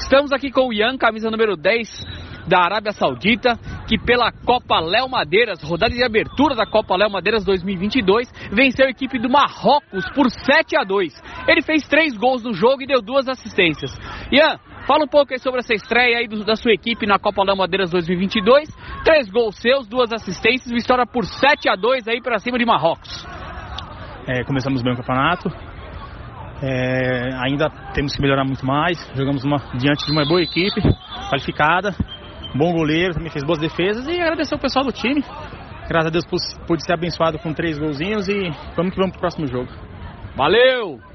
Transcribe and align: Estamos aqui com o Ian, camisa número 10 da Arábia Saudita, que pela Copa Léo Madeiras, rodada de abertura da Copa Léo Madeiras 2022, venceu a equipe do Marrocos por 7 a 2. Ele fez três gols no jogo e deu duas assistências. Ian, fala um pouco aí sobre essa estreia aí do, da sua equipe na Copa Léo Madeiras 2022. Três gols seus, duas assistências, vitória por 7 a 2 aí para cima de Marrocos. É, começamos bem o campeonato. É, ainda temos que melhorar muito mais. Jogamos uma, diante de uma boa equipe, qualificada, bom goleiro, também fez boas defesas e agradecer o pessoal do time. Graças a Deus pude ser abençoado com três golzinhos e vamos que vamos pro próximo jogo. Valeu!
Estamos 0.00 0.32
aqui 0.32 0.50
com 0.50 0.68
o 0.68 0.72
Ian, 0.72 0.96
camisa 0.96 1.30
número 1.30 1.56
10 1.56 1.88
da 2.48 2.64
Arábia 2.64 2.90
Saudita, 2.90 3.56
que 3.86 3.98
pela 3.98 4.32
Copa 4.32 4.80
Léo 4.80 5.08
Madeiras, 5.08 5.62
rodada 5.62 5.94
de 5.94 6.02
abertura 6.02 6.54
da 6.54 6.66
Copa 6.66 6.96
Léo 6.96 7.10
Madeiras 7.10 7.44
2022, 7.44 8.32
venceu 8.50 8.86
a 8.86 8.90
equipe 8.90 9.18
do 9.18 9.28
Marrocos 9.28 10.08
por 10.14 10.30
7 10.30 10.76
a 10.76 10.84
2. 10.84 11.12
Ele 11.46 11.62
fez 11.62 11.86
três 11.86 12.16
gols 12.16 12.42
no 12.42 12.54
jogo 12.54 12.82
e 12.82 12.86
deu 12.86 13.02
duas 13.02 13.28
assistências. 13.28 13.96
Ian, 14.32 14.58
fala 14.86 15.04
um 15.04 15.08
pouco 15.08 15.34
aí 15.34 15.38
sobre 15.38 15.60
essa 15.60 15.74
estreia 15.74 16.18
aí 16.18 16.26
do, 16.26 16.44
da 16.44 16.56
sua 16.56 16.72
equipe 16.72 17.06
na 17.06 17.18
Copa 17.18 17.44
Léo 17.44 17.56
Madeiras 17.56 17.90
2022. 17.90 18.68
Três 19.04 19.30
gols 19.30 19.56
seus, 19.60 19.86
duas 19.86 20.10
assistências, 20.12 20.72
vitória 20.72 21.06
por 21.06 21.24
7 21.24 21.68
a 21.68 21.76
2 21.76 22.08
aí 22.08 22.22
para 22.22 22.38
cima 22.38 22.58
de 22.58 22.64
Marrocos. 22.64 23.24
É, 24.26 24.42
começamos 24.44 24.82
bem 24.82 24.94
o 24.94 24.96
campeonato. 24.96 25.50
É, 26.62 27.34
ainda 27.42 27.70
temos 27.94 28.14
que 28.14 28.20
melhorar 28.20 28.44
muito 28.44 28.64
mais. 28.64 28.98
Jogamos 29.14 29.44
uma, 29.44 29.58
diante 29.74 30.04
de 30.06 30.12
uma 30.12 30.26
boa 30.26 30.42
equipe, 30.42 30.80
qualificada, 31.28 31.94
bom 32.54 32.72
goleiro, 32.72 33.14
também 33.14 33.30
fez 33.30 33.44
boas 33.44 33.58
defesas 33.58 34.06
e 34.06 34.20
agradecer 34.20 34.54
o 34.54 34.58
pessoal 34.58 34.84
do 34.84 34.92
time. 34.92 35.24
Graças 35.88 36.06
a 36.06 36.10
Deus 36.10 36.24
pude 36.66 36.84
ser 36.84 36.92
abençoado 36.92 37.38
com 37.38 37.52
três 37.52 37.78
golzinhos 37.78 38.28
e 38.28 38.50
vamos 38.76 38.92
que 38.92 38.96
vamos 38.96 39.12
pro 39.12 39.20
próximo 39.20 39.46
jogo. 39.46 39.68
Valeu! 40.36 41.09